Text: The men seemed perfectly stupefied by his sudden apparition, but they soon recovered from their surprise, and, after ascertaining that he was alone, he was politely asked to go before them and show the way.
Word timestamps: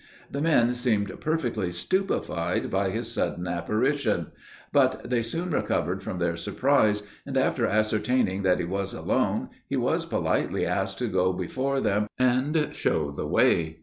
The 0.31 0.41
men 0.41 0.73
seemed 0.73 1.13
perfectly 1.21 1.71
stupefied 1.71 2.71
by 2.71 2.89
his 2.89 3.11
sudden 3.11 3.45
apparition, 3.45 4.31
but 4.73 5.07
they 5.07 5.21
soon 5.21 5.51
recovered 5.51 6.01
from 6.01 6.17
their 6.17 6.35
surprise, 6.35 7.03
and, 7.23 7.37
after 7.37 7.67
ascertaining 7.67 8.41
that 8.41 8.57
he 8.57 8.65
was 8.65 8.95
alone, 8.95 9.49
he 9.69 9.75
was 9.77 10.07
politely 10.07 10.65
asked 10.65 10.97
to 10.97 11.07
go 11.07 11.33
before 11.33 11.81
them 11.81 12.07
and 12.17 12.69
show 12.73 13.11
the 13.11 13.27
way. 13.27 13.77